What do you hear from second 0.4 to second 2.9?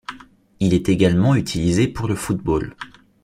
Il est également utilisé pour le football.